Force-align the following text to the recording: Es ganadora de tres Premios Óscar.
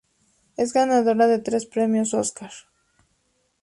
Es 0.57 0.73
ganadora 0.77 1.27
de 1.27 1.37
tres 1.37 1.67
Premios 1.67 2.15
Óscar. 2.15 2.51